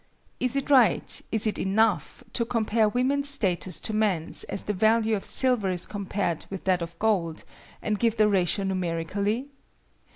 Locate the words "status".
3.29-3.79